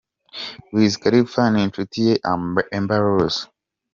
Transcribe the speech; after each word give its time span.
Wiz 0.73 0.93
Khalifa 1.01 1.43
n’inshuti 1.53 1.97
ye 2.07 2.13
Amber 2.85 3.01
Rose. 3.07 3.41